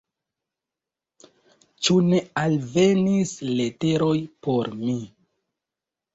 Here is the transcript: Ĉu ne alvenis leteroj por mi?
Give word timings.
Ĉu 1.87 1.97
ne 2.05 2.21
alvenis 2.45 3.35
leteroj 3.51 4.17
por 4.49 4.73
mi? 4.83 4.99